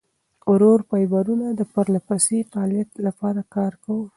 [0.51, 4.05] ورو فایبرونه د پرلهپسې فعالیت لپاره کار کوي.